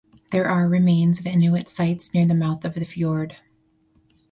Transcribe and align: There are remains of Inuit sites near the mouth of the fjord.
There 0.31 0.47
are 0.49 0.67
remains 0.67 1.19
of 1.19 1.27
Inuit 1.27 1.69
sites 1.69 2.11
near 2.11 2.25
the 2.25 2.33
mouth 2.33 2.65
of 2.65 2.73
the 2.73 2.85
fjord. 2.85 3.35